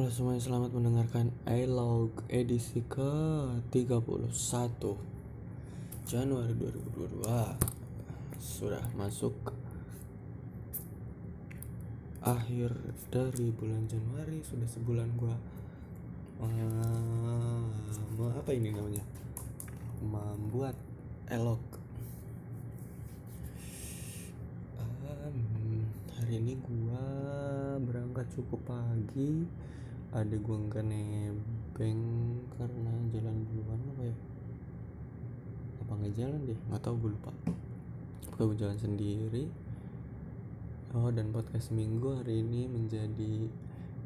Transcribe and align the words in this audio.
Halo 0.00 0.08
semuanya, 0.08 0.40
selamat 0.40 0.72
mendengarkan 0.72 1.28
iLog 1.44 2.24
edisi 2.32 2.80
ke-31 2.88 4.80
Januari 6.08 6.56
2022 6.56 7.20
Sudah 8.40 8.80
masuk 8.96 9.36
akhir 12.24 12.72
dari 13.12 13.52
bulan 13.52 13.84
Januari 13.92 14.40
Sudah 14.40 14.64
sebulan 14.72 15.04
gua 15.20 15.36
uh, 16.48 17.68
apa 18.40 18.56
ini 18.56 18.72
namanya? 18.72 19.04
Membuat 20.00 20.80
elog 21.28 21.60
um, 24.80 25.36
Hari 26.16 26.40
ini 26.40 26.56
gua 26.56 27.04
berangkat 27.84 28.32
cukup 28.32 28.64
pagi 28.64 29.44
ada 30.10 30.36
gua 30.42 30.58
nggak 30.58 30.82
nebeng 30.82 32.02
karena 32.58 32.92
jalan 33.14 33.36
duluan 33.46 33.80
apa 33.94 34.02
ya? 34.10 34.16
Apa 35.86 35.92
nggak 35.94 36.14
jalan 36.18 36.40
deh? 36.50 36.58
Nggak 36.66 36.82
tahu 36.82 36.94
gue 36.98 37.10
lupa. 37.14 37.32
Gue 38.34 38.58
jalan 38.58 38.78
sendiri. 38.78 39.46
Oh 40.98 41.14
dan 41.14 41.30
podcast 41.30 41.70
minggu 41.70 42.18
hari 42.18 42.42
ini 42.42 42.66
menjadi 42.66 43.46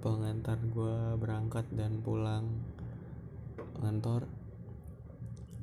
pengantar 0.04 0.60
gue 0.60 1.16
berangkat 1.16 1.64
dan 1.72 2.04
pulang 2.04 2.45
kantor 3.80 4.28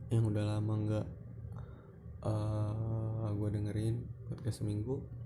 yang 0.09 0.25
udah 0.25 0.57
lama 0.57 0.73
nggak 0.81 1.07
uh, 2.25 3.29
gue 3.37 3.49
dengerin 3.53 4.01
podcast 4.25 4.65
minggu 4.65 5.20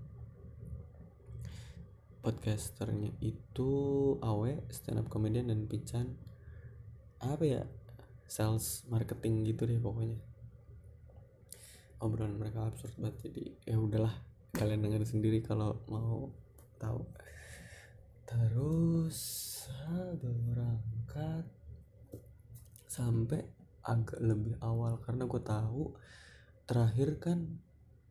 podcasternya 2.26 3.14
itu 3.22 3.70
Awe 4.18 4.66
stand 4.74 4.98
up 4.98 5.14
comedian 5.14 5.54
dan 5.54 5.70
Pican. 5.70 6.18
Apa 7.22 7.46
ya? 7.46 7.62
Sales 8.26 8.82
marketing 8.90 9.46
gitu 9.46 9.70
deh 9.70 9.78
pokoknya. 9.78 10.18
Obrolan 12.02 12.42
mereka 12.42 12.66
absurd 12.66 12.98
banget 12.98 13.30
jadi 13.30 13.44
ya 13.70 13.78
udahlah 13.78 14.10
kalian 14.58 14.82
dengar 14.82 15.06
sendiri 15.06 15.46
kalau 15.46 15.86
mau 15.86 16.34
tahu. 16.82 17.06
Terus 18.26 19.18
berangkat. 20.18 21.46
Sampai 22.90 23.46
agak 23.86 24.18
lebih 24.18 24.58
awal 24.66 24.98
karena 24.98 25.30
gue 25.30 25.42
tahu 25.46 25.94
terakhir 26.66 27.22
kan 27.22 27.62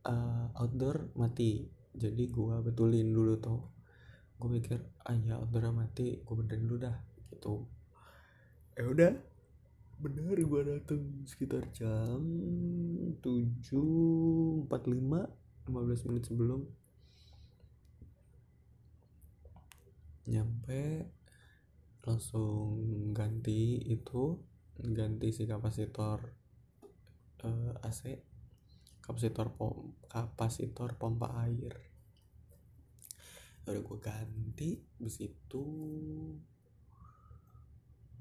uh, 0.07 0.55
outdoor 0.55 1.11
mati. 1.19 1.67
Jadi 1.91 2.31
gue 2.31 2.55
betulin 2.63 3.11
dulu 3.11 3.35
tuh 3.43 3.74
gue 4.35 4.49
mikir 4.51 4.79
ah 5.07 5.15
ya 5.15 5.39
udah 5.39 5.71
mati 5.71 6.19
gue 6.19 6.35
benerin 6.35 6.67
dulu 6.67 6.77
dah 6.83 6.97
gitu. 7.31 7.65
Ya 8.75 8.83
udah 8.87 9.13
bener 9.95 10.35
gue 10.35 10.61
dateng 10.67 11.23
sekitar 11.23 11.71
jam 11.71 12.19
7.45 13.23 14.67
15 14.67 16.07
menit 16.11 16.23
sebelum. 16.27 16.61
Nyampe 20.25 21.07
langsung 22.05 22.77
ganti 23.17 23.81
itu 23.81 24.37
ganti 24.77 25.33
si 25.33 25.49
kapasitor 25.49 26.21
uh, 27.41 27.73
eh, 27.73 27.87
AC 27.87 28.01
kapasitor 29.01 29.53
pom 29.53 29.93
kapasitor 30.09 30.97
pompa 30.97 31.33
air 31.45 31.94
udah 33.65 33.81
gue 33.81 33.97
ganti 33.97 34.77
bis 35.01 35.17
itu 35.25 35.65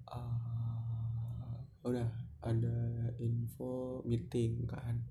uh, 0.08 1.60
udah 1.84 2.08
ada 2.44 2.76
info 3.20 4.00
meeting 4.08 4.64
kan. 4.64 5.04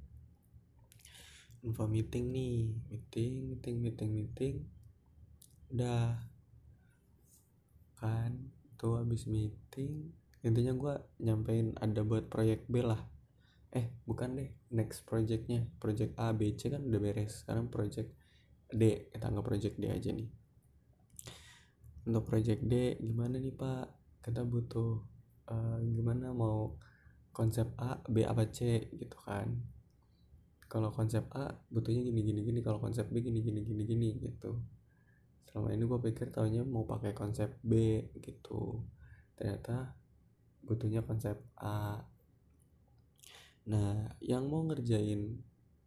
Info 1.61 1.85
meeting 1.85 2.33
nih 2.33 2.73
meeting 2.89 3.53
meeting 3.53 3.75
meeting 3.79 4.09
meeting. 4.13 4.55
Udah. 5.69 6.17
Kan 7.97 8.51
tuh 8.75 8.99
habis 8.99 9.29
meeting 9.31 10.11
intinya 10.43 10.75
gue 10.75 10.93
nyampein 11.23 11.71
ada 11.79 12.03
buat 12.03 12.27
proyek 12.27 12.67
B 12.67 12.83
lah. 12.83 12.99
Eh 13.71 13.87
bukan 14.03 14.35
deh 14.35 14.51
next 14.75 15.07
projectnya. 15.07 15.63
Project 15.79 16.19
A 16.19 16.35
B 16.35 16.51
C 16.59 16.67
kan 16.67 16.83
udah 16.83 16.99
beres. 16.99 17.45
Sekarang 17.45 17.71
project 17.71 18.11
D 18.73 19.09
kita 19.13 19.29
anggap 19.29 19.45
project 19.45 19.75
D 19.77 19.85
aja 19.89 20.09
nih. 20.11 20.29
Untuk 22.03 22.27
project 22.27 22.61
D 22.67 22.99
gimana 22.99 23.39
nih 23.39 23.55
pak? 23.55 23.87
Kita 24.19 24.43
butuh 24.43 24.99
uh, 25.47 25.77
gimana 25.83 26.35
mau 26.35 26.75
konsep 27.31 27.71
A 27.79 28.01
B 28.05 28.27
apa 28.27 28.49
C 28.51 28.89
gitu 28.93 29.17
kan. 29.23 29.49
Kalau 30.67 30.89
konsep 30.89 31.29
A 31.37 31.53
butuhnya 31.69 32.01
gini 32.01 32.21
gini 32.25 32.41
gini. 32.41 32.59
Kalau 32.65 32.81
konsep 32.81 33.07
B 33.07 33.21
gini 33.21 33.39
gini 33.39 33.61
gini 33.61 33.83
gini 33.85 34.09
gitu. 34.19 34.59
Selama 35.45 35.69
ini 35.69 35.85
gue 35.85 35.99
pikir 36.01 36.33
taunya 36.33 36.65
mau 36.65 36.83
pakai 36.83 37.13
konsep 37.13 37.61
B 37.61 38.01
gitu. 38.19 38.81
Ternyata 39.37 39.93
butuhnya 40.65 41.05
konsep 41.05 41.37
A. 41.61 42.01
Nah 43.69 44.17
yang 44.19 44.49
mau 44.49 44.65
ngerjain 44.65 45.39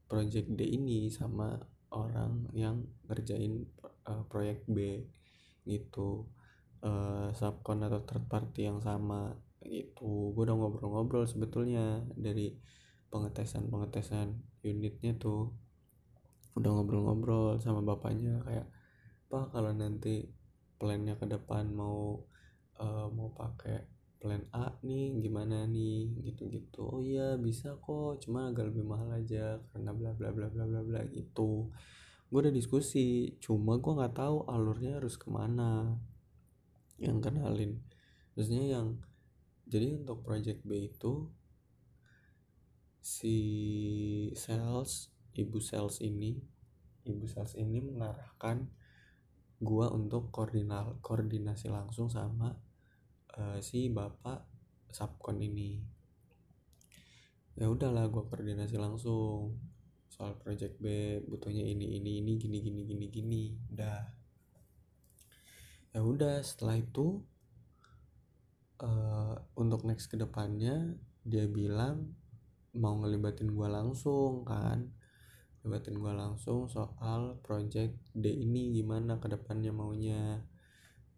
project 0.06 0.54
D 0.54 0.64
ini 0.64 1.10
sama 1.10 1.58
orang 1.94 2.50
yang 2.52 2.82
ngerjain 3.06 3.66
uh, 4.06 4.22
proyek 4.26 4.66
B 4.66 5.06
gitu 5.66 6.26
uh, 6.82 7.30
subkon 7.34 7.82
atau 7.86 8.02
third 8.06 8.26
party 8.26 8.70
yang 8.70 8.78
sama 8.82 9.34
gitu. 9.62 10.34
Gue 10.34 10.46
udah 10.46 10.56
ngobrol-ngobrol 10.56 11.26
sebetulnya 11.26 12.02
dari 12.14 12.54
pengetesan 13.10 13.70
pengetesan 13.70 14.38
unitnya 14.62 15.14
tuh. 15.18 15.54
Udah 16.56 16.70
ngobrol-ngobrol 16.72 17.60
sama 17.60 17.84
bapaknya 17.84 18.40
kayak 18.46 18.66
pak 19.26 19.50
kalau 19.50 19.74
nanti 19.74 20.30
plannya 20.78 21.18
ke 21.18 21.26
depan 21.26 21.74
mau 21.74 22.22
uh, 22.78 23.10
mau 23.10 23.34
pakai 23.34 23.95
plan 24.16 24.42
A 24.50 24.74
nih 24.82 25.16
gimana 25.20 25.68
nih 25.68 26.12
gitu-gitu. 26.26 26.82
Oh 26.82 27.02
iya 27.04 27.36
bisa 27.36 27.76
kok 27.78 28.24
cuma 28.24 28.50
agak 28.50 28.72
lebih 28.72 28.84
mahal 28.84 29.12
aja 29.12 29.60
karena 29.72 29.90
bla 29.92 30.10
bla 30.16 30.30
bla 30.32 30.48
bla 30.48 30.64
bla 30.64 30.80
bla 30.82 31.00
gitu. 31.12 31.70
Gue 32.26 32.38
udah 32.42 32.54
diskusi 32.54 33.36
cuma 33.38 33.78
gue 33.78 33.92
nggak 33.92 34.16
tahu 34.18 34.48
alurnya 34.50 34.98
harus 34.98 35.14
ke 35.14 35.28
mana 35.30 35.94
yang 36.98 37.20
kenalin. 37.20 37.80
Maksudnya 38.34 38.64
yang 38.80 38.98
jadi 39.66 39.98
untuk 39.98 40.22
project 40.22 40.62
B 40.62 40.90
itu 40.90 41.26
si 43.06 43.38
sales 44.34 45.14
ibu 45.38 45.62
sales 45.62 46.02
ini 46.02 46.42
ibu 47.06 47.26
sales 47.30 47.54
ini 47.54 47.78
mengarahkan 47.78 48.66
gua 49.62 49.94
untuk 49.94 50.34
koordinal 50.34 50.98
koordinasi 51.00 51.70
langsung 51.70 52.10
sama 52.10 52.58
uh, 53.36 53.58
si 53.60 53.92
bapak 53.92 54.44
subkon 54.90 55.40
ini. 55.44 55.80
Ya 57.56 57.68
udahlah 57.72 58.08
gue 58.08 58.24
koordinasi 58.24 58.76
langsung. 58.76 59.56
Soal 60.12 60.36
project 60.40 60.80
B 60.80 61.20
butuhnya 61.28 61.64
ini 61.64 62.00
ini 62.00 62.24
ini 62.24 62.32
gini 62.40 62.58
gini 62.60 62.82
gini 62.84 63.06
gini. 63.12 63.44
Udah. 63.72 64.00
Ya 65.92 66.00
udah 66.04 66.40
setelah 66.44 66.80
itu 66.80 67.24
uh, 68.80 69.36
untuk 69.56 69.88
next 69.88 70.12
ke 70.12 70.16
depannya 70.20 70.96
dia 71.24 71.48
bilang 71.48 72.12
mau 72.76 72.96
ngelibatin 73.00 73.52
gue 73.52 73.68
langsung 73.68 74.44
kan. 74.44 74.92
Ngelibatin 75.64 75.96
gue 75.96 76.12
langsung 76.12 76.68
soal 76.68 77.40
project 77.40 77.96
D 78.12 78.28
ini 78.32 78.76
gimana 78.76 79.16
ke 79.16 79.32
depannya 79.32 79.72
maunya 79.72 80.44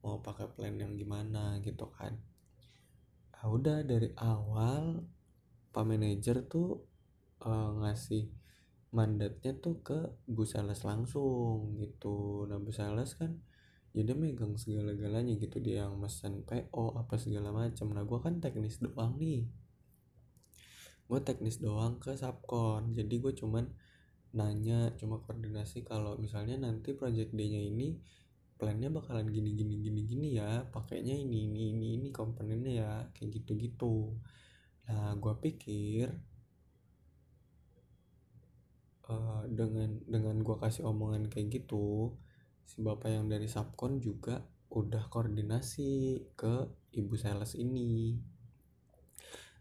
mau 0.03 0.23
pakai 0.23 0.47
plan 0.55 0.75
yang 0.79 0.95
gimana 0.95 1.59
gitu 1.63 1.91
kan. 1.95 2.15
Nah, 3.35 3.47
udah 3.51 3.87
dari 3.87 4.11
awal 4.19 5.07
pak 5.71 5.85
manajer 5.85 6.43
tuh 6.51 6.83
uh, 7.45 7.71
ngasih 7.83 8.27
mandatnya 8.91 9.53
tuh 9.61 9.85
ke 9.85 9.99
Bu 10.25 10.49
Sales 10.49 10.81
langsung 10.83 11.77
gitu. 11.77 12.49
Nah 12.49 12.57
Bu 12.57 12.73
Sales 12.73 13.13
kan 13.21 13.37
jadi 13.93 14.15
ya 14.15 14.21
megang 14.21 14.55
segala-galanya 14.57 15.37
gitu. 15.37 15.61
Dia 15.61 15.89
yang 15.89 16.01
mesen 16.01 16.45
PO 16.45 16.97
apa 16.97 17.15
segala 17.21 17.53
macam 17.53 17.93
nah 17.93 18.05
gue 18.05 18.19
kan 18.21 18.41
teknis 18.41 18.81
doang 18.81 19.21
nih. 19.21 19.45
Gue 21.09 21.21
teknis 21.25 21.61
doang 21.61 22.01
ke 22.01 22.17
subkon 22.17 22.97
jadi 22.97 23.15
gue 23.21 23.33
cuman 23.37 23.69
nanya 24.37 24.93
cuma 25.01 25.25
koordinasi 25.25 25.89
kalau 25.89 26.21
misalnya 26.21 26.61
nanti 26.61 26.93
project 26.93 27.33
D 27.33 27.41
nya 27.49 27.65
ini 27.65 27.97
plannya 28.59 28.91
bakalan 28.91 29.31
gini 29.31 29.55
gini 29.55 29.79
gini 29.79 30.01
gini 30.05 30.29
ya 30.37 30.67
pakainya 30.75 31.15
ini 31.15 31.47
ini 31.47 31.63
ini 31.73 31.87
ini 32.03 32.09
komponennya 32.11 32.73
ya 32.75 32.93
kayak 33.15 33.31
gitu 33.41 33.53
gitu 33.55 33.95
nah 34.91 35.15
gue 35.15 35.35
pikir 35.39 36.11
uh, 39.09 39.43
dengan 39.47 40.03
dengan 40.05 40.37
gue 40.43 40.57
kasih 40.59 40.85
omongan 40.85 41.31
kayak 41.31 41.63
gitu 41.63 42.19
si 42.69 42.85
bapak 42.85 43.09
yang 43.15 43.31
dari 43.33 43.49
subkon 43.49 44.03
juga 44.03 44.45
udah 44.69 45.09
koordinasi 45.09 46.21
ke 46.37 46.69
ibu 46.93 47.17
sales 47.17 47.57
ini. 47.57 48.21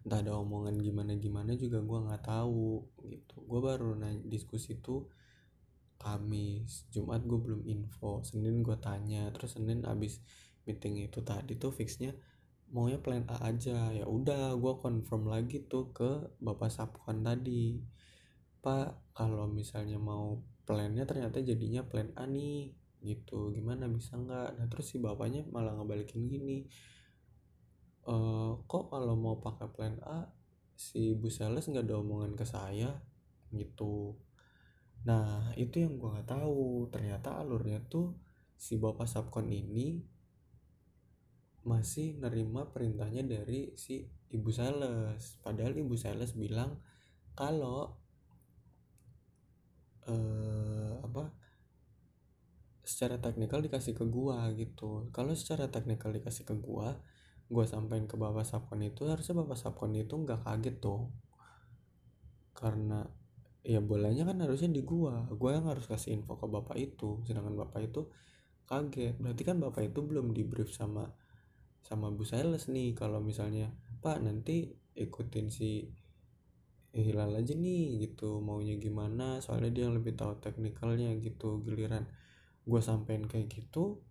Entah 0.04 0.24
ada 0.24 0.36
omongan 0.40 0.76
gimana 0.80 1.16
gimana 1.16 1.56
juga 1.56 1.80
gue 1.84 2.00
nggak 2.12 2.24
tahu 2.28 2.84
gitu. 3.08 3.36
Gue 3.48 3.60
baru 3.64 3.96
nanya 3.96 4.24
diskusi 4.28 4.80
tuh 4.80 5.08
Kamis 5.98 6.86
Jumat 6.94 7.26
gue 7.26 7.40
belum 7.42 7.66
info 7.66 8.22
Senin 8.24 8.62
gue 8.64 8.78
tanya 8.78 9.30
terus 9.34 9.58
Senin 9.58 9.84
abis 9.84 10.22
meeting 10.64 11.04
itu 11.04 11.24
tadi 11.24 11.58
tuh 11.58 11.74
fixnya 11.74 12.16
maunya 12.72 13.00
plan 13.00 13.24
A 13.32 13.52
aja. 13.52 13.92
Ya 13.96 14.06
udah 14.08 14.56
gue 14.60 14.74
confirm 14.84 15.32
lagi 15.32 15.64
tuh 15.68 15.92
ke 15.96 16.36
bapak 16.44 16.72
Sapkon 16.72 17.24
tadi. 17.24 17.80
Pak 18.60 19.16
kalau 19.16 19.48
misalnya 19.48 19.96
mau 19.96 20.44
plannya 20.68 21.08
ternyata 21.08 21.40
jadinya 21.40 21.88
plan 21.88 22.12
A 22.20 22.28
nih 22.28 22.76
gitu. 23.04 23.56
Gimana 23.56 23.88
bisa 23.88 24.20
nggak? 24.20 24.60
Nah 24.60 24.66
terus 24.68 24.92
si 24.92 25.00
bapaknya 25.00 25.48
malah 25.48 25.80
ngebalikin 25.80 26.28
gini. 26.28 26.68
E, 28.04 28.16
kok 28.68 28.92
kalau 28.92 29.16
mau 29.16 29.40
pakai 29.40 29.68
plan 29.72 29.96
A 30.04 30.28
si 30.78 31.16
bu 31.16 31.32
sales 31.32 31.66
nggak 31.66 31.88
ada 31.88 31.96
omongan 32.04 32.36
ke 32.36 32.44
saya? 32.44 33.00
Gitu 33.56 34.12
nah 35.08 35.56
itu 35.64 35.76
yang 35.84 35.94
gue 36.00 36.10
nggak 36.14 36.30
tahu. 36.36 36.92
Ternyata 36.94 37.40
alurnya 37.42 37.80
tuh 37.94 38.08
si 38.64 38.74
bapak 38.84 39.08
Sapkon 39.08 39.48
ini 39.62 40.04
masih 41.68 42.16
nerima 42.24 42.62
perintahnya 42.74 43.24
dari 43.28 43.76
si 43.84 44.08
ibu 44.36 44.50
sales. 44.52 45.40
Padahal 45.44 45.74
ibu 45.80 45.96
sales 46.04 46.32
bilang 46.36 46.80
kalau 47.40 47.80
eh, 50.08 50.94
apa 51.04 51.24
secara 52.88 53.20
teknikal 53.20 53.60
dikasih 53.60 53.94
ke 54.00 54.06
gua 54.08 54.48
gitu. 54.56 55.12
Kalau 55.16 55.34
secara 55.36 55.68
teknikal 55.68 56.16
dikasih 56.16 56.44
ke 56.48 56.56
gua 56.56 56.96
gua 57.48 57.64
sampaikan 57.64 58.08
ke 58.12 58.16
bapak 58.20 58.44
sapkon 58.44 58.84
itu 58.84 59.08
harusnya 59.08 59.36
bapak 59.40 59.58
sapkon 59.60 59.96
itu 59.96 60.14
nggak 60.20 60.44
kaget 60.44 60.76
tuh 60.84 61.12
karena 62.52 63.08
ya 63.68 63.80
bolanya 63.84 64.24
kan 64.30 64.38
harusnya 64.40 64.72
di 64.72 64.82
gua. 64.88 65.28
Gua 65.36 65.60
yang 65.60 65.68
harus 65.68 65.86
kasih 65.92 66.16
info 66.16 66.40
ke 66.40 66.48
bapak 66.48 66.78
itu. 66.80 67.20
Sedangkan 67.28 67.56
bapak 67.60 67.80
itu 67.92 68.02
kaget. 68.70 69.20
Berarti 69.20 69.44
kan 69.44 69.58
bapak 69.60 69.92
itu 69.92 70.00
belum 70.10 70.32
di 70.32 70.44
brief 70.48 70.72
sama 70.72 71.04
sama 71.84 72.08
Bu 72.16 72.24
Sales 72.24 72.72
nih. 72.72 72.96
Kalau 72.96 73.20
misalnya 73.20 73.68
Pak 74.00 74.24
nanti 74.24 74.72
ikutin 74.96 75.48
si 75.52 75.92
Hilal 76.96 77.36
aja 77.36 77.54
nih 77.54 78.08
gitu. 78.08 78.40
Maunya 78.40 78.80
gimana? 78.80 79.44
Soalnya 79.44 79.70
dia 79.76 79.84
yang 79.92 79.96
lebih 80.00 80.16
tahu 80.16 80.40
teknikalnya 80.40 81.12
gitu 81.20 81.60
giliran 81.68 82.08
gue 82.68 82.82
sampein 82.84 83.24
kayak 83.24 83.48
gitu 83.48 84.04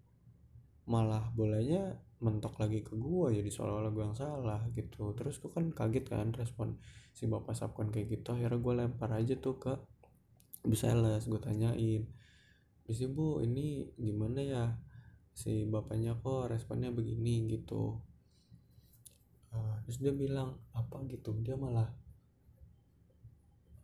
malah 0.88 1.28
bolanya 1.36 2.00
mentok 2.16 2.56
lagi 2.56 2.80
ke 2.80 2.96
gue 2.96 3.28
jadi 3.28 3.50
seolah-olah 3.52 3.92
gue 3.92 4.04
yang 4.04 4.16
salah 4.16 4.60
gitu. 4.72 5.12
Terus 5.12 5.36
gue 5.42 5.50
kan 5.52 5.68
kaget 5.72 6.04
kan 6.08 6.32
respon 6.32 6.80
si 7.12 7.28
bapak 7.28 7.52
sapkan 7.52 7.92
kayak 7.92 8.20
gitu. 8.20 8.36
Akhirnya 8.36 8.60
gue 8.60 8.72
lempar 8.84 9.10
aja 9.12 9.34
tuh 9.36 9.56
ke 9.60 9.72
Bu 10.66 10.74
Sales 10.74 11.24
gue 11.28 11.38
tanyain 11.38 12.02
bisa 12.86 13.10
bu 13.10 13.42
ini 13.42 13.90
gimana 13.98 14.40
ya? 14.40 14.64
Si 15.34 15.66
bapaknya 15.66 16.16
kok 16.16 16.48
responnya 16.48 16.94
begini 16.94 17.50
gitu. 17.50 17.98
Uh, 19.50 19.74
terus 19.84 19.98
dia 19.98 20.14
bilang 20.14 20.62
apa 20.70 21.02
gitu? 21.10 21.34
Dia 21.42 21.58
malah 21.58 21.90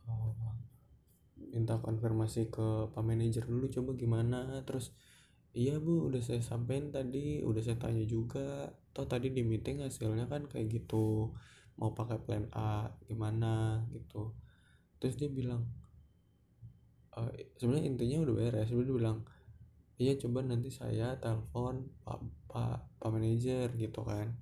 uh, 0.07 0.55
minta 1.51 1.77
konfirmasi 1.77 2.47
ke 2.47 2.89
pak 2.95 3.03
manajer 3.03 3.43
dulu 3.43 3.67
coba 3.69 3.91
gimana? 3.99 4.63
Terus 4.63 4.95
iya 5.53 5.77
bu 5.77 6.09
udah 6.09 6.21
saya 6.21 6.41
sampein 6.41 6.89
tadi 6.89 7.45
udah 7.45 7.61
saya 7.61 7.77
tanya 7.77 8.03
juga. 8.09 8.73
Toh 8.93 9.05
tadi 9.09 9.29
di 9.33 9.41
meeting 9.45 9.85
hasilnya 9.85 10.25
kan 10.29 10.49
kayak 10.49 10.67
gitu. 10.69 11.33
Mau 11.77 11.91
pakai 11.97 12.17
plan 12.21 12.45
A 12.53 12.89
gimana 13.05 13.85
gitu. 13.93 14.33
Terus 14.97 15.15
dia 15.17 15.29
bilang 15.29 15.65
uh, 17.17 17.29
sebenarnya 17.57 17.85
intinya 17.89 18.17
udah 18.25 18.35
beres. 18.37 18.69
Dia 18.69 18.81
bilang 18.81 19.25
iya 20.01 20.17
coba 20.17 20.41
nanti 20.41 20.73
saya 20.73 21.15
telepon 21.21 21.85
pak 22.01 22.19
pak 22.49 22.77
pak 22.97 23.09
manajer 23.13 23.69
gitu 23.77 24.01
kan. 24.05 24.33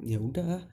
Ya 0.00 0.18
udah 0.20 0.64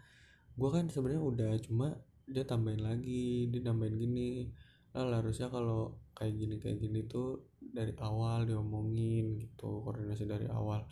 gue 0.55 0.69
kan 0.71 0.87
sebenarnya 0.87 1.23
udah 1.23 1.51
cuma 1.59 1.99
dia 2.25 2.47
tambahin 2.47 2.83
lagi 2.83 3.51
dia 3.51 3.61
tambahin 3.67 3.99
gini. 3.99 4.51
Lah 4.95 5.19
harusnya 5.19 5.51
kalau 5.51 5.99
kayak 6.15 6.33
gini 6.39 6.55
kayak 6.63 6.79
gini 6.79 7.03
tuh 7.03 7.43
dari 7.75 7.91
awal 7.99 8.47
diomongin 8.47 9.35
gitu 9.35 9.83
koordinasi 9.83 10.23
dari 10.23 10.47
awal. 10.47 10.87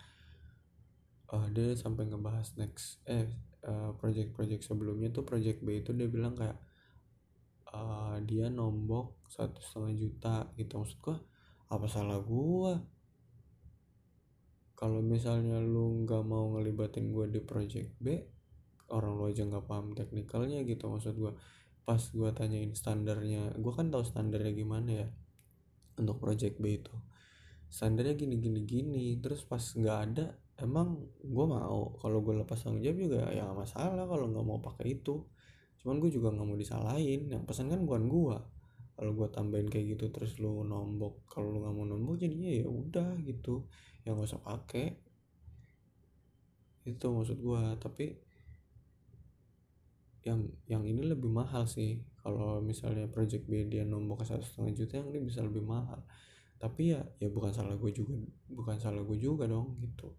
Uh, 1.32 1.48
dia 1.56 1.74
sampai 1.74 2.12
ngebahas 2.12 2.60
next 2.60 3.00
eh 3.08 3.26
uh, 3.66 3.96
project-project 3.98 4.62
sebelumnya 4.68 5.10
tuh 5.10 5.24
project 5.24 5.64
B 5.64 5.82
itu 5.82 5.96
dia 5.96 6.06
bilang 6.12 6.36
kayak 6.36 6.60
uh, 7.74 8.20
dia 8.22 8.52
nombok 8.52 9.24
satu 9.32 9.58
setengah 9.64 9.94
juta 9.98 10.36
gitu. 10.60 10.84
Maksud 10.84 11.00
gue 11.00 11.18
apa 11.74 11.88
salah 11.90 12.22
gua? 12.22 12.78
Kalau 14.78 15.00
misalnya 15.00 15.58
lu 15.64 16.04
nggak 16.04 16.24
mau 16.28 16.54
ngelibatin 16.54 17.10
gua 17.10 17.26
di 17.26 17.40
project 17.40 17.98
B 17.98 18.20
orang 18.94 19.18
lu 19.18 19.26
aja 19.32 19.48
nggak 19.48 19.66
paham 19.66 19.96
teknikalnya 19.98 20.62
gitu 20.68 20.86
maksud 20.92 21.18
gua. 21.18 21.34
Pas 21.82 22.04
gua 22.14 22.30
tanyain 22.36 22.76
standarnya 22.78 23.58
gua 23.58 23.74
kan 23.74 23.90
tahu 23.90 24.06
standarnya 24.06 24.54
gimana 24.54 24.92
ya 24.92 25.08
untuk 26.00 26.18
project 26.22 26.58
B 26.58 26.82
itu. 26.82 26.96
Standarnya 27.70 28.14
gini 28.14 28.38
gini 28.38 28.62
gini 28.66 29.06
terus 29.18 29.42
pas 29.46 29.62
nggak 29.62 29.98
ada 30.10 30.26
emang 30.62 31.02
gue 31.22 31.46
mau. 31.46 31.98
Kalau 31.98 32.22
gue 32.22 32.34
lepas 32.38 32.58
tanggung 32.60 32.84
jawab 32.86 32.98
juga 33.00 33.20
ya 33.34 33.50
gak 33.50 33.58
masalah 33.58 34.06
kalau 34.06 34.26
nggak 34.30 34.46
mau 34.46 34.60
pakai 34.62 34.98
itu. 35.02 35.26
Cuman 35.82 35.98
gue 35.98 36.10
juga 36.14 36.30
nggak 36.34 36.48
mau 36.48 36.58
disalahin. 36.58 37.30
Yang 37.34 37.44
pesan 37.50 37.74
kan 37.74 37.82
bukan 37.84 38.04
gue 38.10 38.38
kalau 38.94 39.12
gue 39.18 39.28
tambahin 39.34 39.68
kayak 39.74 39.98
gitu 39.98 40.06
terus 40.14 40.38
lu 40.38 40.62
nombok 40.62 41.26
kalau 41.26 41.50
lu 41.50 41.66
nggak 41.66 41.74
mau 41.74 41.86
nombok 41.90 42.22
jadinya 42.22 42.52
ya 42.54 42.68
udah 42.70 43.18
gitu. 43.26 43.66
Yang 44.06 44.14
gak 44.22 44.30
usah 44.30 44.42
pakai. 44.42 44.88
Itu 46.86 47.06
maksud 47.10 47.40
gue 47.42 47.62
tapi 47.82 48.06
yang 50.24 50.48
yang 50.72 50.88
ini 50.88 51.04
lebih 51.04 51.28
mahal 51.28 51.68
sih 51.68 52.00
kalau 52.24 52.64
misalnya 52.64 53.12
project 53.12 53.44
B 53.52 53.68
dia 53.68 53.84
nombok 53.84 54.24
ke 54.24 54.26
satu 54.32 54.44
setengah 54.48 54.72
juta 54.80 54.94
yang 55.04 55.12
ini 55.12 55.20
bisa 55.28 55.44
lebih 55.44 55.60
mahal. 55.60 56.00
Tapi 56.56 56.96
ya 56.96 57.04
ya 57.20 57.28
bukan 57.28 57.52
salah 57.52 57.76
gue 57.76 57.92
juga 57.92 58.16
bukan 58.48 58.80
salah 58.80 59.04
gue 59.04 59.18
juga 59.20 59.44
dong 59.44 59.76
gitu. 59.84 60.16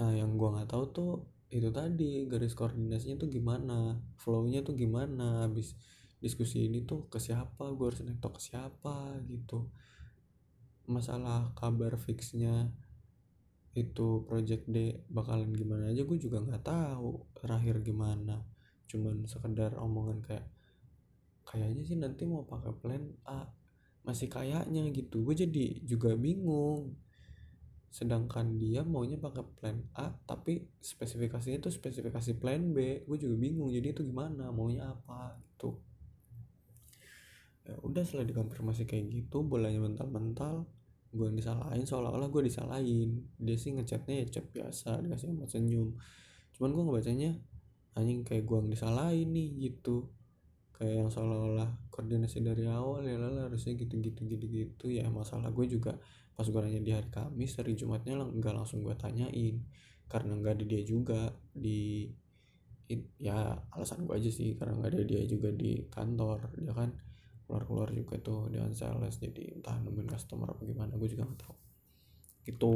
Nah 0.00 0.16
yang 0.16 0.40
gue 0.40 0.48
nggak 0.48 0.72
tahu 0.72 0.84
tuh 0.88 1.12
itu 1.52 1.68
tadi 1.68 2.24
garis 2.32 2.56
koordinasinya 2.56 3.20
tuh 3.20 3.28
gimana 3.28 4.00
flownya 4.16 4.64
tuh 4.64 4.72
gimana 4.72 5.44
habis 5.44 5.76
diskusi 6.24 6.64
ini 6.64 6.88
tuh 6.88 7.12
ke 7.12 7.20
siapa 7.20 7.68
gue 7.76 7.84
harus 7.84 8.00
nektok 8.00 8.40
ke 8.40 8.42
siapa 8.48 9.20
gitu. 9.28 9.68
Masalah 10.88 11.52
kabar 11.52 12.00
fixnya 12.00 12.72
itu 13.76 14.24
project 14.24 14.64
D 14.64 15.04
bakalan 15.12 15.52
gimana 15.52 15.92
aja 15.92 16.08
gue 16.08 16.16
juga 16.16 16.40
nggak 16.40 16.64
tahu 16.64 17.28
terakhir 17.36 17.84
gimana 17.84 18.40
cuman 18.88 19.28
sekedar 19.28 19.76
omongan 19.76 20.24
kayak 20.24 20.46
kayaknya 21.44 21.84
sih 21.84 21.96
nanti 21.96 22.24
mau 22.28 22.44
pakai 22.44 22.72
plan 22.76 23.04
A 23.28 23.48
masih 24.04 24.28
kayaknya 24.28 24.88
gitu. 24.92 25.20
Gue 25.24 25.36
jadi 25.36 25.80
juga 25.84 26.16
bingung. 26.16 26.96
Sedangkan 27.88 28.60
dia 28.60 28.84
maunya 28.84 29.16
pakai 29.16 29.44
plan 29.56 29.80
A 29.96 30.12
tapi 30.24 30.64
spesifikasinya 30.80 31.68
tuh 31.68 31.72
spesifikasi 31.72 32.36
plan 32.36 32.72
B. 32.72 33.04
Gue 33.04 33.16
juga 33.20 33.36
bingung 33.36 33.72
jadi 33.72 33.92
itu 33.92 34.04
gimana 34.04 34.48
maunya 34.48 34.92
apa 34.92 35.36
gitu. 35.40 35.76
Ya 37.68 37.76
udah 37.84 38.00
setelah 38.04 38.24
dikonfirmasi 38.24 38.88
kayak 38.88 39.12
gitu 39.12 39.44
bolanya 39.44 39.84
mental-mental 39.84 40.64
gue 41.08 41.24
yang 41.24 41.36
disalahin 41.36 41.84
seolah-olah 41.84 42.28
gue 42.28 42.42
disalahin. 42.48 43.28
Dia 43.40 43.56
sih 43.56 43.72
ngechatnya 43.76 44.24
ya 44.24 44.40
chat 44.40 44.46
biasa 44.52 45.00
dikasih 45.04 45.32
emot 45.32 45.48
senyum. 45.48 45.96
Cuman 46.56 46.70
gue 46.72 46.82
ngebacanya 46.84 47.30
anjing 47.96 48.26
kayak 48.26 48.44
gue 48.44 48.56
yang 48.58 48.70
disalahin 48.72 49.28
nih 49.32 49.48
gitu. 49.70 50.10
Kayak 50.78 50.94
yang 51.06 51.10
seolah-olah 51.10 51.90
koordinasi 51.90 52.38
dari 52.38 52.68
awal 52.70 53.02
ya 53.02 53.18
lah 53.18 53.50
harusnya 53.50 53.74
gitu 53.74 53.98
gitu 53.98 54.26
gitu 54.26 54.46
gitu. 54.46 54.86
Ya 54.92 55.10
masalah 55.10 55.50
gue 55.50 55.66
juga 55.66 55.98
pas 56.38 56.46
gue 56.46 56.60
nanya 56.62 56.80
di 56.82 56.92
hari 56.94 57.10
Kamis 57.10 57.58
hari 57.58 57.74
Jumatnya 57.74 58.14
nggak 58.14 58.54
langsung 58.54 58.86
gue 58.86 58.94
tanyain. 58.94 59.58
Karena 60.06 60.38
nggak 60.38 60.54
ada 60.54 60.64
dia 60.64 60.82
juga 60.86 61.34
di 61.50 62.08
ya 63.20 63.52
alasan 63.76 64.08
gue 64.08 64.16
aja 64.16 64.32
sih 64.32 64.56
karena 64.56 64.80
nggak 64.80 64.96
ada 64.96 65.04
dia 65.04 65.20
juga 65.28 65.52
di 65.52 65.82
kantor 65.90 66.54
dia 66.56 66.72
kan. 66.72 66.90
Keluar-keluar 67.48 67.90
juga 67.96 68.20
tuh 68.20 68.52
dengan 68.52 68.70
sales 68.76 69.16
jadi 69.18 69.56
entah 69.56 69.80
nemuin 69.80 70.08
customer 70.08 70.52
apa 70.52 70.62
gimana 70.68 70.94
gue 70.94 71.08
juga 71.08 71.26
nggak 71.26 71.40
tahu. 71.42 71.56
Itu 72.48 72.72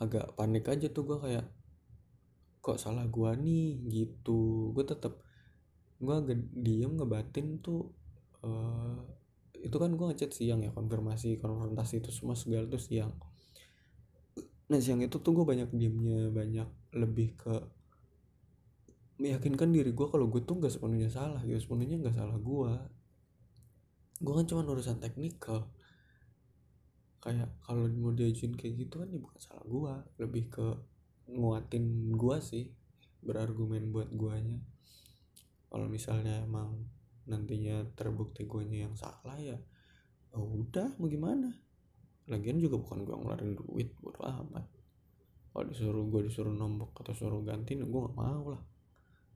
agak 0.00 0.32
panik 0.40 0.64
aja 0.72 0.88
tuh 0.88 1.04
gue 1.04 1.18
kayak 1.20 1.59
kok 2.60 2.78
salah 2.80 3.08
gue 3.08 3.30
nih? 3.40 3.80
Gitu. 3.88 4.70
Gue 4.76 4.84
tetap 4.84 5.20
agak 6.00 6.40
diem 6.56 6.96
ngebatin 6.96 7.60
tuh 7.60 7.92
uh, 8.40 8.96
itu 9.60 9.76
kan 9.76 9.92
gue 9.92 10.06
ngechat 10.08 10.32
siang 10.32 10.64
ya 10.64 10.72
konfirmasi 10.72 11.36
konfrontasi 11.36 12.00
itu 12.00 12.08
semua 12.08 12.32
segala 12.32 12.64
tuh 12.64 12.80
siang. 12.80 13.12
Nah 14.72 14.80
siang 14.80 15.04
itu 15.04 15.20
tuh 15.20 15.32
gue 15.36 15.44
banyak 15.44 15.68
diemnya 15.76 16.32
banyak 16.32 16.68
lebih 16.96 17.36
ke 17.36 17.54
meyakinkan 19.20 19.68
diri 19.68 19.92
gue 19.92 20.06
kalau 20.08 20.32
gue 20.32 20.40
tuh 20.40 20.56
nggak 20.56 20.72
sepenuhnya 20.72 21.12
salah 21.12 21.44
gitu 21.44 21.60
sepenuhnya 21.60 22.00
nggak 22.00 22.16
salah 22.16 22.40
gue 22.40 22.72
gue 24.20 24.32
kan 24.36 24.46
cuma 24.48 24.64
urusan 24.64 25.00
teknikal. 25.00 25.68
Kayak 27.20 27.52
kalau 27.60 27.84
mau 28.00 28.16
diajuin 28.16 28.56
kayak 28.56 28.88
gitu 28.88 29.04
kan 29.04 29.08
ya 29.12 29.20
bukan 29.20 29.40
salah 29.44 29.64
gue 29.68 29.94
lebih 30.24 30.48
ke 30.48 30.66
nguatin 31.34 32.14
gue 32.14 32.36
sih 32.42 32.66
berargumen 33.20 33.90
buat 33.94 34.10
guanya. 34.14 34.58
Kalau 35.70 35.86
misalnya 35.86 36.42
emang 36.42 36.88
nantinya 37.30 37.86
terbukti 37.94 38.42
guanya 38.48 38.90
yang 38.90 38.94
salah 38.98 39.38
ya 39.38 39.54
oh 40.34 40.62
udah 40.62 40.94
mau 40.98 41.10
gimana? 41.10 41.50
Lagian 42.30 42.62
juga 42.62 42.78
bukan 42.78 43.02
gue 43.02 43.16
ngeluarin 43.16 43.58
duit 43.58 43.90
bodo 43.98 44.22
amat. 44.22 44.66
Kalau 45.50 45.64
disuruh 45.66 46.06
gue 46.06 46.30
disuruh 46.30 46.54
nombok 46.54 46.94
atau 47.02 47.14
suruh 47.14 47.42
ganti 47.42 47.74
gue 47.74 47.86
gak 47.90 48.14
mau 48.14 48.54
lah. 48.54 48.62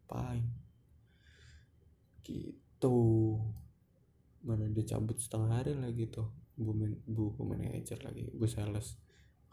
Pain 0.07 0.45
gitu. 2.25 2.97
Mana 4.45 4.69
dia 4.71 4.85
cabut 4.97 5.17
setengah 5.19 5.61
hari 5.61 5.73
lagi 5.75 6.09
tuh. 6.09 6.29
Bu, 6.55 6.71
men, 6.71 7.03
bu, 7.03 7.35
bu 7.35 7.43
manager 7.43 7.99
lagi 8.07 8.31
bu 8.31 8.47
sales 8.47 8.95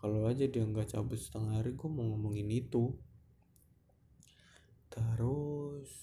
kalau 0.01 0.25
aja 0.25 0.49
dia 0.49 0.65
nggak 0.65 0.97
cabut 0.97 1.21
setengah 1.21 1.61
hari 1.61 1.77
gue 1.77 1.85
mau 1.85 2.01
ngomongin 2.01 2.49
itu. 2.49 2.89
Terus 4.89 5.93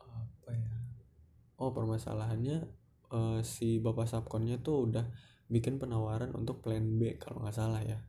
apa 0.00 0.50
ya? 0.56 0.72
Oh 1.60 1.76
permasalahannya 1.76 2.64
uh, 3.12 3.44
si 3.44 3.84
bapak 3.84 4.08
subkonnya 4.08 4.64
tuh 4.64 4.88
udah 4.88 5.04
bikin 5.52 5.76
penawaran 5.76 6.32
untuk 6.32 6.64
plan 6.64 6.96
B 6.96 7.20
kalau 7.20 7.44
nggak 7.44 7.52
salah 7.52 7.84
ya. 7.84 8.00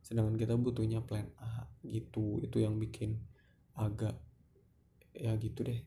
Sedangkan 0.00 0.40
kita 0.40 0.56
butuhnya 0.56 1.04
plan 1.04 1.28
A 1.36 1.68
gitu. 1.84 2.40
Itu 2.40 2.64
yang 2.64 2.80
bikin 2.80 3.20
agak 3.76 4.16
ya 5.12 5.36
gitu 5.36 5.68
deh. 5.68 5.84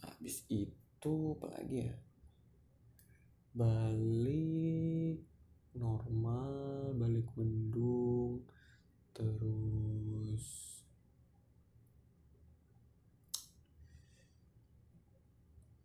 Habis 0.00 0.48
itu 0.48 1.12
apa 1.36 1.60
lagi 1.60 1.92
ya 1.92 1.94
balik 3.54 5.22
normal 5.78 6.90
balik 6.98 7.30
mendung 7.38 8.42
terus 9.14 10.74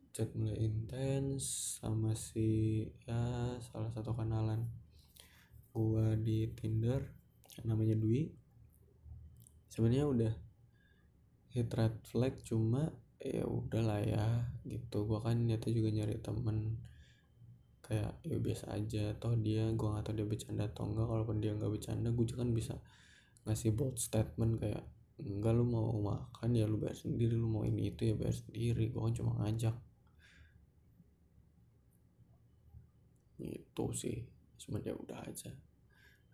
chat 0.09 0.33
mulai 0.33 0.57
intens 0.65 1.77
sama 1.77 2.17
si 2.17 2.83
ya 3.05 3.55
salah 3.61 3.93
satu 3.93 4.17
kenalan 4.17 4.65
gua 5.71 6.17
di 6.19 6.49
Tinder 6.57 6.99
namanya 7.63 7.95
Dwi. 7.95 8.27
Sebenarnya 9.69 10.05
udah 10.09 10.33
hit 11.55 11.69
red 11.71 11.95
flag 12.03 12.35
cuma 12.43 12.91
ya 13.21 13.47
udahlah 13.47 14.03
ya 14.03 14.27
gitu. 14.67 15.07
Gua 15.07 15.23
kan 15.23 15.39
nyata 15.39 15.71
juga 15.71 15.93
nyari 15.93 16.19
temen 16.19 16.88
kayak 17.89 18.21
ya 18.21 18.37
biasa 18.37 18.65
aja. 18.77 19.17
Toh 19.17 19.33
dia 19.33 19.65
gua 19.73 19.97
nggak 19.97 20.05
tahu 20.05 20.15
dia 20.21 20.27
bercanda 20.29 20.63
atau 20.69 20.85
enggak 20.85 21.07
kalaupun 21.09 21.37
dia 21.41 21.51
nggak 21.57 21.71
bercanda 21.73 22.07
gue 22.13 22.25
juga 22.29 22.45
kan 22.45 22.51
bisa 22.53 22.75
ngasih 23.49 23.73
bold 23.73 23.97
statement 23.97 24.61
kayak 24.61 24.85
enggak 25.17 25.53
lu 25.57 25.65
mau 25.65 25.89
makan 25.97 26.53
ya 26.53 26.69
lu 26.69 26.77
bayar 26.77 26.93
sendiri. 26.93 27.33
Lu 27.33 27.49
mau 27.49 27.65
ini 27.65 27.89
itu 27.89 28.13
ya 28.13 28.13
bayar 28.13 28.37
sendiri. 28.37 28.93
Gua 28.93 29.09
kan 29.09 29.13
cuma 29.17 29.31
ngajak. 29.41 29.75
Itu 33.41 33.85
sih 33.97 34.29
cuma 34.61 34.77
ya 34.85 34.93
udah 34.93 35.25
aja. 35.25 35.49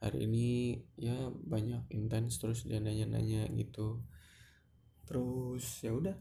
Hari 0.04 0.28
ini 0.28 0.76
ya 1.00 1.32
banyak 1.32 1.88
intens 1.96 2.36
terus 2.36 2.68
dia 2.68 2.84
nanya-nanya 2.84 3.48
gitu. 3.56 4.04
Terus 5.08 5.64
ya 5.80 5.96
udah 5.96 6.20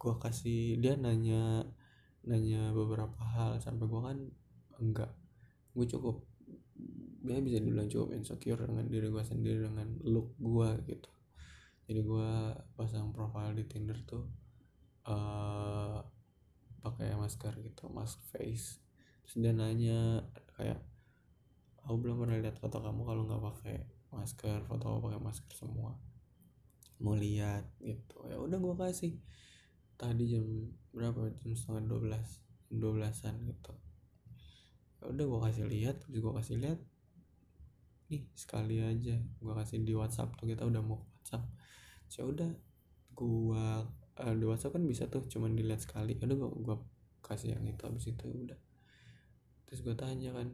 gua 0.00 0.16
kasih 0.16 0.80
dia 0.80 0.96
nanya 0.96 1.68
nanya 2.24 2.72
beberapa 2.72 3.20
hal. 3.36 3.60
Sampai 3.60 3.84
gua 3.84 4.08
kan 4.08 4.39
enggak. 4.80 5.12
Gue 5.76 5.86
cukup 5.86 6.26
dia 7.20 7.36
bisa 7.44 7.60
dibilang 7.60 7.86
cukup 7.86 8.16
insecure 8.16 8.64
dengan 8.64 8.88
diri 8.88 9.12
gue 9.12 9.20
sendiri 9.20 9.68
dengan 9.68 9.88
look 10.08 10.34
gue 10.40 10.70
gitu. 10.88 11.10
Jadi 11.84 12.00
gue 12.00 12.30
pasang 12.74 13.12
profile 13.12 13.52
di 13.52 13.64
Tinder 13.68 13.98
tuh 14.08 14.24
uh, 15.04 16.00
pakai 16.80 17.12
masker 17.20 17.60
gitu 17.60 17.92
mask 17.92 18.24
face. 18.32 18.80
Terus 19.26 19.36
dia 19.36 19.52
nanya 19.52 20.24
kayak 20.56 20.80
aku 21.84 21.96
belum 22.00 22.24
pernah 22.24 22.40
lihat 22.40 22.56
foto 22.56 22.80
kamu 22.80 23.04
kalau 23.04 23.22
nggak 23.28 23.42
pakai 23.42 23.76
masker 24.10 24.64
foto 24.64 24.84
aku 24.88 25.12
pakai 25.12 25.20
masker 25.20 25.52
semua. 25.52 25.92
Mau 27.04 27.12
lihat 27.16 27.68
gitu. 27.84 28.16
Ya 28.32 28.40
udah 28.40 28.56
gue 28.56 28.74
kasih. 28.80 29.20
Tadi 30.00 30.24
jam 30.24 30.46
berapa? 30.96 31.28
Jam 31.44 31.52
setengah 31.52 31.84
dua 31.84 32.00
belas 32.00 32.40
dua 32.72 32.96
belasan 32.96 33.44
gitu. 33.44 33.76
ya 33.76 33.89
udah 35.08 35.24
gue 35.24 35.40
kasih 35.48 35.64
lihat 35.64 35.96
terus 36.04 36.20
gue 36.20 36.32
kasih 36.36 36.56
lihat 36.60 36.80
nih 38.10 38.26
sekali 38.36 38.82
aja 38.82 39.16
gue 39.16 39.52
kasih 39.54 39.80
di 39.86 39.94
WhatsApp 39.94 40.34
tuh 40.36 40.50
kita 40.50 40.66
udah 40.66 40.82
mau 40.82 41.00
WhatsApp. 41.00 41.46
Ya 42.10 42.26
udah 42.26 42.50
gue 43.14 43.66
uh, 44.18 44.34
di 44.34 44.44
WhatsApp 44.44 44.74
kan 44.76 44.84
bisa 44.84 45.06
tuh 45.06 45.24
cuman 45.30 45.54
dilihat 45.54 45.80
sekali. 45.80 46.18
Ya 46.18 46.26
udah 46.26 46.36
gue 46.36 46.50
gue 46.66 46.76
kasih 47.22 47.56
yang 47.56 47.64
itu 47.64 47.82
habis 47.86 48.10
itu 48.10 48.24
ya 48.26 48.36
udah. 48.36 48.60
Terus 49.70 49.80
gue 49.86 49.94
tanya 49.94 50.34
kan 50.36 50.52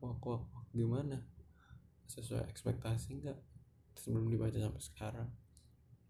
wah 0.00 0.16
wak 0.16 0.42
gimana? 0.72 1.20
Sesuai 2.08 2.48
ekspektasi 2.48 3.20
nggak 3.20 3.38
terus 3.94 4.10
belum 4.10 4.26
dibaca 4.32 4.56
sampai 4.56 4.82
sekarang? 4.82 5.28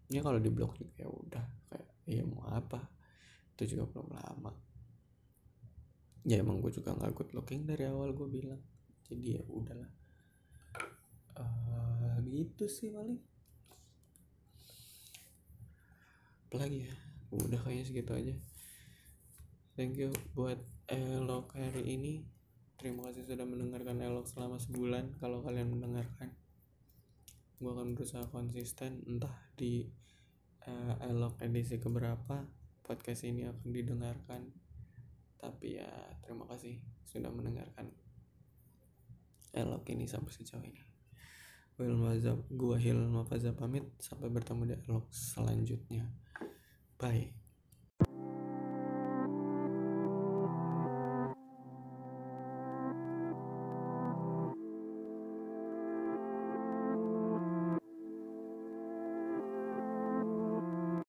Ya 0.09 0.23
kalau 0.23 0.39
di 0.39 0.49
blog 0.49 0.79
juga 0.79 0.95
ya 0.95 1.11
udah 1.11 1.45
kayak 1.69 1.91
ya 2.07 2.23
mau 2.23 2.47
apa? 2.47 2.81
Itu 3.53 3.77
juga 3.77 3.91
belum 3.91 4.15
lama 4.15 4.64
ya 6.25 6.41
emang 6.41 6.57
gue 6.57 6.73
juga 6.73 6.97
nggak 6.97 7.13
good 7.13 7.31
looking 7.37 7.69
dari 7.69 7.85
awal 7.85 8.09
gue 8.17 8.25
bilang. 8.25 8.61
Jadi 9.05 9.37
ya 9.37 9.41
udahlah. 9.45 9.91
Uh, 11.37 12.17
gitu 12.25 12.65
sih 12.65 12.89
paling. 12.89 13.21
Apalagi 16.49 16.89
ya? 16.89 16.93
Udah 17.29 17.61
kayaknya 17.61 17.85
segitu 17.85 18.11
aja. 18.17 18.33
Thank 19.77 20.01
you 20.01 20.09
buat 20.33 20.57
elok 20.89 21.53
hari 21.53 21.93
ini. 21.93 22.25
Terima 22.81 23.05
kasih 23.05 23.29
sudah 23.29 23.45
mendengarkan 23.45 24.01
elok 24.01 24.25
selama 24.25 24.57
sebulan 24.57 25.21
kalau 25.21 25.45
kalian 25.45 25.77
mendengarkan. 25.77 26.33
Gue 27.61 27.69
akan 27.69 27.93
berusaha 27.93 28.25
konsisten 28.33 29.05
entah 29.05 29.35
di 29.53 29.85
uh, 30.65 30.97
elok 31.05 31.37
edisi 31.45 31.77
keberapa 31.77 32.49
podcast 32.81 33.25
ini 33.29 33.45
akan 33.45 33.67
didengarkan 33.69 34.64
tapi 35.65 35.81
ya 35.81 35.89
terima 36.21 36.45
kasih 36.45 36.77
sudah 37.09 37.33
mendengarkan 37.33 37.89
elok 39.57 39.81
ini 39.89 40.05
sampai 40.05 40.29
sejauh 40.29 40.61
ini 40.61 40.77
Wil 41.81 41.97
Mazab, 41.97 42.45
gua 42.53 42.77
Hil 42.77 43.01
Mafaza 43.09 43.49
pamit 43.49 43.81
sampai 43.97 44.29
bertemu 44.29 44.61
di 44.69 44.75
elok 44.85 45.09
selanjutnya. 45.09 46.05
Bye. 47.01 47.44